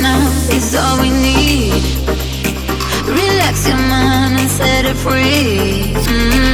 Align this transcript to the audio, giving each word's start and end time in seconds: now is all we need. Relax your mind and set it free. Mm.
now 0.00 0.18
is 0.50 0.74
all 0.74 1.00
we 1.00 1.10
need. 1.10 1.82
Relax 3.06 3.68
your 3.68 3.76
mind 3.76 4.40
and 4.40 4.50
set 4.50 4.84
it 4.84 4.96
free. 4.96 5.94
Mm. 5.94 6.45